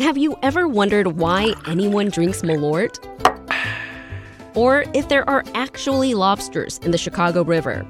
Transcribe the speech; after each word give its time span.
Have 0.00 0.16
you 0.16 0.34
ever 0.42 0.66
wondered 0.66 1.18
why 1.18 1.52
anyone 1.66 2.08
drinks 2.08 2.40
Malort? 2.40 2.96
Or 4.56 4.86
if 4.94 5.10
there 5.10 5.28
are 5.28 5.44
actually 5.52 6.14
lobsters 6.14 6.78
in 6.78 6.90
the 6.90 6.96
Chicago 6.96 7.44
River? 7.44 7.86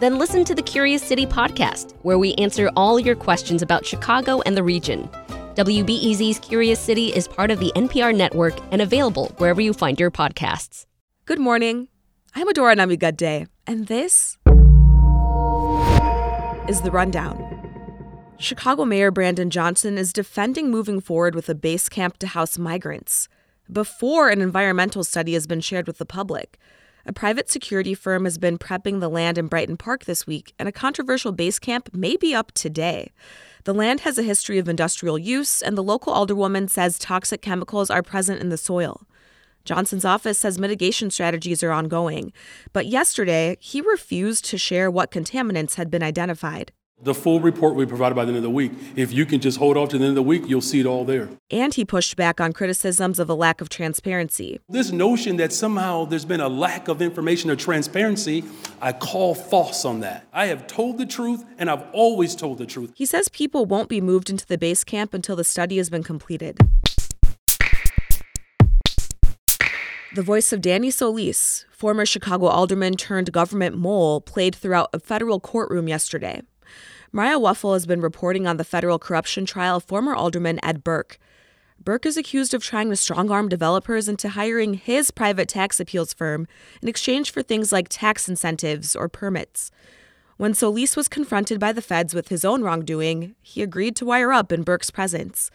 Then 0.00 0.18
listen 0.18 0.44
to 0.44 0.52
the 0.52 0.62
Curious 0.62 1.00
City 1.00 1.26
podcast, 1.26 1.94
where 2.02 2.18
we 2.18 2.34
answer 2.34 2.72
all 2.74 2.98
your 2.98 3.14
questions 3.14 3.62
about 3.62 3.86
Chicago 3.86 4.40
and 4.40 4.56
the 4.56 4.64
region. 4.64 5.08
WBEZ's 5.54 6.40
Curious 6.40 6.80
City 6.80 7.14
is 7.14 7.28
part 7.28 7.52
of 7.52 7.60
the 7.60 7.70
NPR 7.76 8.12
network 8.12 8.54
and 8.72 8.82
available 8.82 9.28
wherever 9.38 9.60
you 9.60 9.74
find 9.74 10.00
your 10.00 10.10
podcasts. 10.10 10.86
Good 11.24 11.38
morning. 11.38 11.86
I'm 12.34 12.48
Adora 12.48 12.74
Namigadde, 12.74 13.46
and 13.68 13.86
this 13.86 14.38
is 16.68 16.80
The 16.80 16.90
Rundown. 16.90 17.53
Chicago 18.44 18.84
Mayor 18.84 19.10
Brandon 19.10 19.48
Johnson 19.48 19.96
is 19.96 20.12
defending 20.12 20.70
moving 20.70 21.00
forward 21.00 21.34
with 21.34 21.48
a 21.48 21.54
base 21.54 21.88
camp 21.88 22.18
to 22.18 22.26
house 22.26 22.58
migrants 22.58 23.26
before 23.72 24.28
an 24.28 24.42
environmental 24.42 25.02
study 25.02 25.32
has 25.32 25.46
been 25.46 25.62
shared 25.62 25.86
with 25.86 25.96
the 25.96 26.04
public. 26.04 26.58
A 27.06 27.12
private 27.14 27.48
security 27.48 27.94
firm 27.94 28.24
has 28.24 28.36
been 28.36 28.58
prepping 28.58 29.00
the 29.00 29.08
land 29.08 29.38
in 29.38 29.46
Brighton 29.46 29.78
Park 29.78 30.04
this 30.04 30.26
week, 30.26 30.52
and 30.58 30.68
a 30.68 30.72
controversial 30.72 31.32
base 31.32 31.58
camp 31.58 31.88
may 31.94 32.18
be 32.18 32.34
up 32.34 32.52
today. 32.52 33.12
The 33.64 33.72
land 33.72 34.00
has 34.00 34.18
a 34.18 34.22
history 34.22 34.58
of 34.58 34.68
industrial 34.68 35.18
use, 35.18 35.62
and 35.62 35.74
the 35.74 35.82
local 35.82 36.12
alderwoman 36.12 36.68
says 36.68 36.98
toxic 36.98 37.40
chemicals 37.40 37.88
are 37.88 38.02
present 38.02 38.42
in 38.42 38.50
the 38.50 38.58
soil. 38.58 39.06
Johnson's 39.64 40.04
office 40.04 40.36
says 40.36 40.58
mitigation 40.58 41.10
strategies 41.10 41.62
are 41.62 41.72
ongoing, 41.72 42.30
but 42.74 42.84
yesterday 42.84 43.56
he 43.58 43.80
refused 43.80 44.44
to 44.44 44.58
share 44.58 44.90
what 44.90 45.10
contaminants 45.10 45.76
had 45.76 45.90
been 45.90 46.02
identified. 46.02 46.72
The 47.02 47.14
full 47.14 47.40
report 47.40 47.74
will 47.74 47.84
be 47.84 47.88
provided 47.88 48.14
by 48.14 48.24
the 48.24 48.28
end 48.28 48.38
of 48.38 48.42
the 48.44 48.50
week. 48.50 48.72
If 48.94 49.12
you 49.12 49.26
can 49.26 49.40
just 49.40 49.58
hold 49.58 49.76
off 49.76 49.88
to 49.90 49.98
the 49.98 50.04
end 50.04 50.12
of 50.12 50.14
the 50.14 50.22
week, 50.22 50.44
you'll 50.46 50.60
see 50.60 50.80
it 50.80 50.86
all 50.86 51.04
there. 51.04 51.28
And 51.50 51.74
he 51.74 51.84
pushed 51.84 52.16
back 52.16 52.40
on 52.40 52.52
criticisms 52.52 53.18
of 53.18 53.28
a 53.28 53.34
lack 53.34 53.60
of 53.60 53.68
transparency. 53.68 54.60
This 54.68 54.92
notion 54.92 55.36
that 55.36 55.52
somehow 55.52 56.04
there's 56.04 56.24
been 56.24 56.40
a 56.40 56.48
lack 56.48 56.88
of 56.88 57.02
information 57.02 57.50
or 57.50 57.56
transparency, 57.56 58.44
I 58.80 58.92
call 58.92 59.34
false 59.34 59.84
on 59.84 60.00
that. 60.00 60.26
I 60.32 60.46
have 60.46 60.66
told 60.66 60.96
the 60.98 61.04
truth, 61.04 61.44
and 61.58 61.68
I've 61.68 61.84
always 61.92 62.36
told 62.36 62.58
the 62.58 62.66
truth. 62.66 62.92
He 62.94 63.06
says 63.06 63.28
people 63.28 63.66
won't 63.66 63.88
be 63.88 64.00
moved 64.00 64.30
into 64.30 64.46
the 64.46 64.56
base 64.56 64.84
camp 64.84 65.12
until 65.12 65.36
the 65.36 65.44
study 65.44 65.76
has 65.78 65.90
been 65.90 66.04
completed. 66.04 66.58
The 70.14 70.22
voice 70.22 70.52
of 70.52 70.60
Danny 70.60 70.92
Solis, 70.92 71.66
former 71.72 72.06
Chicago 72.06 72.46
alderman 72.46 72.94
turned 72.94 73.32
government 73.32 73.76
mole, 73.76 74.20
played 74.20 74.54
throughout 74.54 74.90
a 74.92 75.00
federal 75.00 75.40
courtroom 75.40 75.88
yesterday. 75.88 76.42
Mariah 77.14 77.38
Woelfel 77.38 77.74
has 77.74 77.86
been 77.86 78.00
reporting 78.00 78.44
on 78.44 78.56
the 78.56 78.64
federal 78.64 78.98
corruption 78.98 79.46
trial 79.46 79.76
of 79.76 79.84
former 79.84 80.16
alderman 80.16 80.58
Ed 80.64 80.82
Burke. 80.82 81.20
Burke 81.78 82.06
is 82.06 82.16
accused 82.16 82.52
of 82.52 82.64
trying 82.64 82.90
to 82.90 82.96
strong 82.96 83.30
arm 83.30 83.48
developers 83.48 84.08
into 84.08 84.30
hiring 84.30 84.74
his 84.74 85.12
private 85.12 85.48
tax 85.48 85.78
appeals 85.78 86.12
firm 86.12 86.48
in 86.82 86.88
exchange 86.88 87.30
for 87.30 87.40
things 87.40 87.70
like 87.70 87.86
tax 87.88 88.28
incentives 88.28 88.96
or 88.96 89.08
permits. 89.08 89.70
When 90.38 90.54
Solis 90.54 90.96
was 90.96 91.06
confronted 91.06 91.60
by 91.60 91.70
the 91.70 91.80
feds 91.80 92.14
with 92.14 92.30
his 92.30 92.44
own 92.44 92.62
wrongdoing, 92.64 93.36
he 93.40 93.62
agreed 93.62 93.94
to 93.94 94.04
wire 94.04 94.32
up 94.32 94.50
in 94.50 94.64
Burke's 94.64 94.90
presence. 94.90 95.52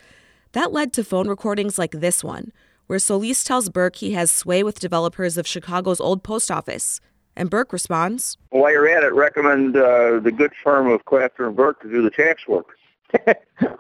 That 0.54 0.72
led 0.72 0.94
to 0.94 1.04
phone 1.04 1.28
recordings 1.28 1.78
like 1.78 1.92
this 1.92 2.24
one, 2.24 2.54
where 2.88 3.00
Solis 3.00 3.44
tells 3.44 3.68
Burke 3.68 3.98
he 3.98 4.14
has 4.14 4.32
sway 4.32 4.64
with 4.64 4.80
developers 4.80 5.38
of 5.38 5.46
Chicago's 5.46 6.00
old 6.00 6.24
post 6.24 6.50
office. 6.50 7.02
And 7.40 7.50
Burke 7.50 7.72
responds, 7.72 8.38
While 8.50 8.70
you're 8.70 8.90
at 8.90 9.02
it, 9.02 9.14
recommend 9.14 9.78
uh, 9.78 10.20
the 10.20 10.32
good 10.32 10.52
firm 10.62 10.88
of 10.88 11.06
Klafter 11.06 11.48
and 11.48 11.56
Burke 11.56 11.82
to 11.82 11.90
do 11.90 12.04
the 12.04 12.10
tax 12.10 12.46
work. 12.50 12.76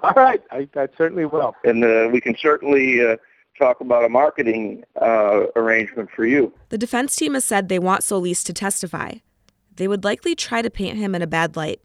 All 0.01 0.13
right, 0.15 0.41
I, 0.49 0.69
I 0.77 0.87
certainly 0.97 1.25
will. 1.25 1.53
And 1.65 1.83
uh, 1.83 2.07
we 2.09 2.21
can 2.21 2.37
certainly 2.39 3.05
uh, 3.05 3.17
talk 3.57 3.81
about 3.81 4.05
a 4.05 4.09
marketing 4.09 4.85
uh, 5.01 5.47
arrangement 5.57 6.09
for 6.15 6.25
you. 6.25 6.53
The 6.69 6.77
defense 6.77 7.17
team 7.17 7.33
has 7.33 7.43
said 7.43 7.67
they 7.67 7.79
want 7.79 8.01
Solis 8.01 8.45
to 8.45 8.53
testify. 8.53 9.15
They 9.75 9.89
would 9.89 10.05
likely 10.05 10.35
try 10.35 10.61
to 10.61 10.69
paint 10.69 10.97
him 10.97 11.13
in 11.13 11.21
a 11.21 11.27
bad 11.27 11.57
light. 11.57 11.81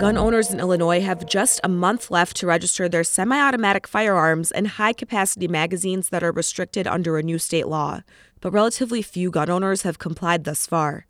Gun 0.00 0.16
owners 0.16 0.50
in 0.50 0.60
Illinois 0.60 1.02
have 1.02 1.26
just 1.26 1.60
a 1.62 1.68
month 1.68 2.10
left 2.10 2.34
to 2.38 2.46
register 2.46 2.88
their 2.88 3.04
semi 3.04 3.38
automatic 3.38 3.86
firearms 3.86 4.50
and 4.50 4.66
high 4.66 4.94
capacity 4.94 5.46
magazines 5.46 6.08
that 6.08 6.22
are 6.22 6.32
restricted 6.32 6.86
under 6.86 7.18
a 7.18 7.22
new 7.22 7.38
state 7.38 7.68
law, 7.68 8.00
but 8.40 8.50
relatively 8.50 9.02
few 9.02 9.30
gun 9.30 9.50
owners 9.50 9.82
have 9.82 9.98
complied 9.98 10.44
thus 10.44 10.66
far. 10.66 11.04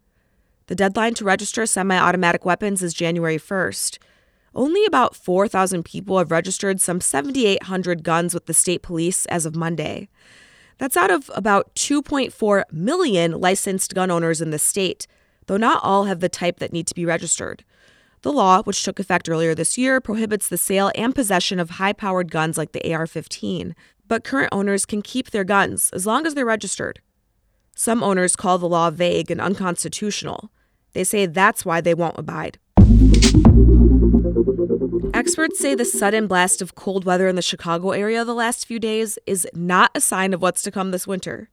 The 0.67 0.75
deadline 0.75 1.15
to 1.15 1.25
register 1.25 1.67
semi 1.67 1.97
automatic 1.97 2.45
weapons 2.45 2.83
is 2.83 2.93
January 2.93 3.39
1st. 3.39 3.99
Only 4.57 4.85
about 4.85 5.15
4,000 5.15 5.85
people 5.85 6.19
have 6.19 6.33
registered 6.33 6.81
some 6.81 7.01
7,800 7.01 8.03
guns 8.03 8.35
with 8.35 8.47
the 8.47 8.55
state 8.55 8.83
police 8.83 9.25
as 9.27 9.47
of 9.47 9.55
Monday. 9.55 10.09
That's 10.79 10.97
out 10.97 11.13
of 11.13 11.31
about 11.33 11.73
2.4 11.77 12.65
million 12.73 13.41
licensed 13.41 13.95
gun 13.95 14.11
owners 14.11 14.41
in 14.41 14.51
the 14.51 14.59
state, 14.59 15.07
though 15.47 15.57
not 15.57 15.81
all 15.85 16.07
have 16.07 16.19
the 16.19 16.29
type 16.29 16.59
that 16.59 16.73
need 16.73 16.89
to 16.89 16.95
be 16.97 17.07
registered. 17.07 17.63
The 18.23 18.33
law, 18.33 18.63
which 18.63 18.83
took 18.83 19.01
effect 19.01 19.29
earlier 19.29 19.55
this 19.55 19.79
year, 19.79 20.01
prohibits 20.01 20.49
the 20.49 20.59
sale 20.59 20.91
and 20.95 21.15
possession 21.15 21.59
of 21.59 21.71
high 21.71 21.95
powered 21.95 22.31
guns 22.31 22.59
like 22.59 22.73
the 22.73 22.93
AR 22.93 23.07
15, 23.07 23.75
but 24.09 24.25
current 24.25 24.51
owners 24.53 24.85
can 24.85 25.01
keep 25.01 25.31
their 25.31 25.45
guns 25.45 25.91
as 25.95 26.07
long 26.07 26.27
as 26.27 26.35
they're 26.35 26.45
registered. 26.45 27.01
Some 27.75 28.03
owners 28.03 28.37
call 28.37 28.59
the 28.59 28.69
law 28.69 28.91
vague 28.91 29.31
and 29.31 29.41
unconstitutional. 29.41 30.51
They 30.93 31.05
say 31.05 31.25
that's 31.25 31.65
why 31.65 31.81
they 31.81 31.95
won't 31.95 32.19
abide. 32.19 32.59
Experts 35.15 35.59
say 35.59 35.75
the 35.75 35.85
sudden 35.85 36.27
blast 36.27 36.63
of 36.63 36.75
cold 36.75 37.05
weather 37.05 37.29
in 37.29 37.37
the 37.37 37.43
Chicago 37.43 37.91
area 37.91 38.25
the 38.25 38.35
last 38.35 38.67
few 38.67 38.79
days 38.79 39.19
is 39.27 39.47
not 39.55 39.91
a 39.95 40.01
sign 40.01 40.33
of 40.33 40.41
what's 40.41 40.63
to 40.63 40.71
come 40.71 40.91
this 40.91 41.07
winter. 41.07 41.51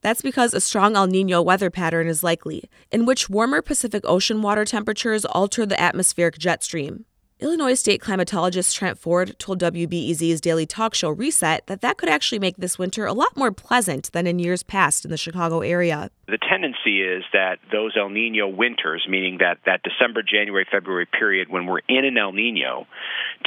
That's 0.00 0.22
because 0.22 0.54
a 0.54 0.60
strong 0.60 0.96
El 0.96 1.08
Nino 1.08 1.42
weather 1.42 1.70
pattern 1.70 2.06
is 2.06 2.22
likely, 2.22 2.70
in 2.90 3.06
which 3.06 3.28
warmer 3.28 3.60
Pacific 3.60 4.04
Ocean 4.06 4.40
water 4.40 4.64
temperatures 4.64 5.24
alter 5.24 5.66
the 5.66 5.80
atmospheric 5.80 6.38
jet 6.38 6.62
stream. 6.62 7.04
Illinois 7.40 7.74
state 7.74 8.00
climatologist 8.00 8.74
Trent 8.74 8.98
Ford 8.98 9.38
told 9.38 9.60
WBEZ's 9.60 10.40
daily 10.40 10.66
talk 10.66 10.92
show 10.92 11.08
Reset 11.08 11.64
that 11.68 11.82
that 11.82 11.96
could 11.96 12.08
actually 12.08 12.40
make 12.40 12.56
this 12.56 12.80
winter 12.80 13.06
a 13.06 13.12
lot 13.12 13.36
more 13.36 13.52
pleasant 13.52 14.10
than 14.10 14.26
in 14.26 14.40
years 14.40 14.64
past 14.64 15.04
in 15.04 15.12
the 15.12 15.16
Chicago 15.16 15.60
area. 15.60 16.10
The 16.26 16.38
tendency 16.50 17.00
is 17.00 17.22
that 17.32 17.58
those 17.70 17.92
El 17.96 18.08
Nino 18.08 18.48
winters, 18.48 19.06
meaning 19.08 19.38
that 19.38 19.58
that 19.66 19.84
December, 19.84 20.24
January, 20.24 20.66
February 20.68 21.06
period 21.06 21.48
when 21.48 21.66
we're 21.66 21.78
in 21.88 22.04
an 22.04 22.18
El 22.18 22.32
Nino, 22.32 22.88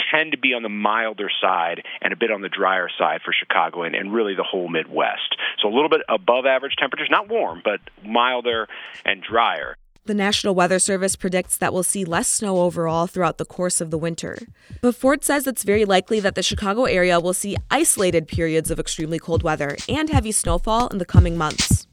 tend 0.09 0.31
to 0.31 0.38
be 0.38 0.53
on 0.53 0.63
the 0.63 0.69
milder 0.69 1.29
side 1.41 1.84
and 2.02 2.13
a 2.13 2.16
bit 2.16 2.31
on 2.31 2.41
the 2.41 2.50
drier 2.50 2.88
side 2.97 3.19
for 3.25 3.34
Chicago 3.34 3.84
and, 3.84 3.94
and 3.94 4.13
really 4.13 4.35
the 4.35 4.47
whole 4.50 4.69
Midwest. 4.69 5.35
So 5.62 5.68
a 5.68 5.73
little 5.73 5.90
bit 5.90 6.02
above 6.08 6.46
average 6.46 6.75
temperatures, 6.79 7.09
not 7.12 7.28
warm, 7.28 7.62
but 7.62 7.81
milder 8.06 8.69
and 9.03 9.22
drier. 9.22 9.75
The 10.06 10.16
National 10.16 10.56
Weather 10.56 10.79
Service 10.79 11.16
predicts 11.16 11.57
that 11.57 11.73
we'll 11.73 11.84
see 11.84 12.06
less 12.06 12.28
snow 12.28 12.62
overall 12.62 13.06
throughout 13.06 13.38
the 13.38 13.45
course 13.45 13.79
of 13.79 13.91
the 13.91 14.00
winter. 14.00 14.39
But 14.81 14.95
Ford 14.95 15.23
says 15.23 15.45
it's 15.45 15.63
very 15.63 15.85
likely 15.85 16.19
that 16.22 16.34
the 16.34 16.41
Chicago 16.41 16.85
area 16.85 17.19
will 17.19 17.35
see 17.35 17.56
isolated 17.69 18.28
periods 18.28 18.72
of 18.72 18.79
extremely 18.79 19.19
cold 19.19 19.44
weather 19.44 19.78
and 19.88 20.09
heavy 20.09 20.31
snowfall 20.31 20.88
in 20.88 20.97
the 20.97 21.06
coming 21.06 21.38
months. 21.38 21.85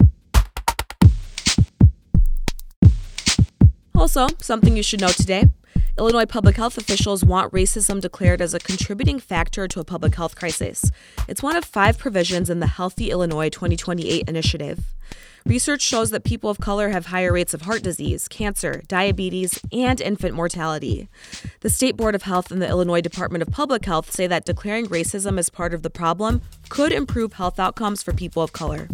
Also, 3.94 4.28
something 4.40 4.74
you 4.74 4.82
should 4.82 5.02
know 5.02 5.08
today 5.08 5.44
Illinois 5.98 6.24
public 6.26 6.56
health 6.56 6.78
officials 6.78 7.24
want 7.24 7.52
racism 7.52 8.00
declared 8.00 8.40
as 8.40 8.54
a 8.54 8.58
contributing 8.58 9.18
factor 9.18 9.68
to 9.68 9.80
a 9.80 9.84
public 9.84 10.14
health 10.14 10.34
crisis. 10.34 10.90
It's 11.28 11.42
one 11.42 11.56
of 11.56 11.64
five 11.64 11.98
provisions 11.98 12.48
in 12.48 12.60
the 12.60 12.68
Healthy 12.68 13.10
Illinois 13.10 13.50
2028 13.50 14.26
initiative. 14.28 14.94
Research 15.48 15.80
shows 15.80 16.10
that 16.10 16.24
people 16.24 16.50
of 16.50 16.60
color 16.60 16.90
have 16.90 17.06
higher 17.06 17.32
rates 17.32 17.54
of 17.54 17.62
heart 17.62 17.82
disease, 17.82 18.28
cancer, 18.28 18.82
diabetes, 18.86 19.58
and 19.72 19.98
infant 19.98 20.34
mortality. 20.34 21.08
The 21.60 21.70
State 21.70 21.96
Board 21.96 22.14
of 22.14 22.24
Health 22.24 22.50
and 22.50 22.60
the 22.60 22.68
Illinois 22.68 23.00
Department 23.00 23.40
of 23.40 23.50
Public 23.50 23.82
Health 23.86 24.12
say 24.12 24.26
that 24.26 24.44
declaring 24.44 24.88
racism 24.88 25.38
as 25.38 25.48
part 25.48 25.72
of 25.72 25.82
the 25.82 25.88
problem 25.88 26.42
could 26.68 26.92
improve 26.92 27.32
health 27.32 27.58
outcomes 27.58 28.02
for 28.02 28.12
people 28.12 28.42
of 28.42 28.52
color. 28.52 28.88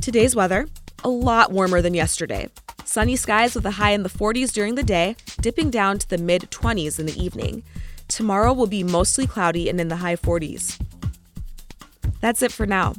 Today's 0.00 0.34
weather 0.34 0.66
a 1.04 1.08
lot 1.08 1.52
warmer 1.52 1.80
than 1.80 1.94
yesterday. 1.94 2.48
Sunny 2.84 3.14
skies 3.14 3.54
with 3.54 3.66
a 3.66 3.70
high 3.70 3.92
in 3.92 4.02
the 4.02 4.08
40s 4.08 4.50
during 4.50 4.74
the 4.74 4.82
day, 4.82 5.14
dipping 5.40 5.70
down 5.70 5.98
to 5.98 6.08
the 6.10 6.18
mid 6.18 6.50
20s 6.50 6.98
in 6.98 7.06
the 7.06 7.22
evening. 7.22 7.62
Tomorrow 8.08 8.52
will 8.52 8.66
be 8.66 8.82
mostly 8.82 9.28
cloudy 9.28 9.68
and 9.68 9.80
in 9.80 9.86
the 9.86 9.96
high 9.98 10.16
40s. 10.16 10.76
That's 12.20 12.42
it 12.42 12.50
for 12.50 12.66
now. 12.66 12.94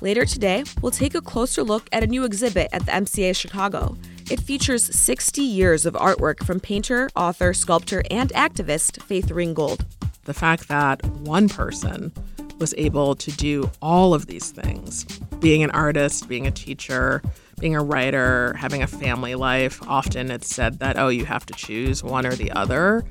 Later 0.00 0.24
today, 0.24 0.64
we'll 0.82 0.90
take 0.90 1.14
a 1.14 1.20
closer 1.20 1.62
look 1.62 1.88
at 1.92 2.02
a 2.02 2.06
new 2.06 2.24
exhibit 2.24 2.68
at 2.72 2.84
the 2.84 2.92
MCA 2.92 3.36
Chicago. 3.36 3.96
It 4.28 4.40
features 4.40 4.84
60 4.84 5.40
years 5.40 5.86
of 5.86 5.94
artwork 5.94 6.44
from 6.44 6.58
painter, 6.58 7.10
author, 7.14 7.54
sculptor, 7.54 8.02
and 8.10 8.30
activist 8.30 9.00
Faith 9.02 9.30
Ringgold. 9.30 9.84
The 10.24 10.34
fact 10.34 10.68
that 10.68 11.04
one 11.06 11.48
person 11.48 12.12
was 12.58 12.74
able 12.76 13.14
to 13.14 13.30
do 13.32 13.70
all 13.80 14.14
of 14.14 14.26
these 14.26 14.50
things 14.50 15.04
being 15.38 15.62
an 15.62 15.70
artist, 15.70 16.28
being 16.28 16.46
a 16.46 16.50
teacher, 16.50 17.22
being 17.60 17.76
a 17.76 17.82
writer, 17.82 18.54
having 18.54 18.82
a 18.82 18.86
family 18.86 19.34
life 19.34 19.80
often 19.86 20.30
it's 20.30 20.52
said 20.52 20.80
that, 20.80 20.98
oh, 20.98 21.08
you 21.08 21.24
have 21.24 21.46
to 21.46 21.54
choose 21.54 22.02
one 22.02 22.26
or 22.26 22.34
the 22.34 22.50
other. 22.52 23.04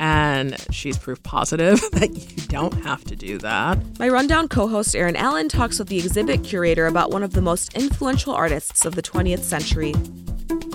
And 0.00 0.58
she's 0.72 0.96
proof 0.96 1.22
positive 1.22 1.78
that 1.92 2.10
you 2.10 2.46
don't 2.48 2.72
have 2.84 3.04
to 3.04 3.14
do 3.14 3.36
that. 3.38 3.78
My 3.98 4.08
Rundown 4.08 4.48
co 4.48 4.66
host 4.66 4.96
Erin 4.96 5.14
Allen 5.14 5.48
talks 5.48 5.78
with 5.78 5.88
the 5.88 5.98
exhibit 5.98 6.42
curator 6.42 6.86
about 6.86 7.10
one 7.10 7.22
of 7.22 7.34
the 7.34 7.42
most 7.42 7.74
influential 7.74 8.32
artists 8.32 8.86
of 8.86 8.94
the 8.94 9.02
20th 9.02 9.42
century. 9.42 9.92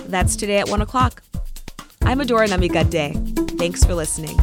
That's 0.06 0.36
today 0.36 0.58
at 0.58 0.68
1 0.68 0.80
o'clock. 0.80 1.22
I'm 2.02 2.20
Adora 2.20 2.48
Namigadde. 2.48 3.58
Thanks 3.58 3.84
for 3.84 3.94
listening. 3.94 4.38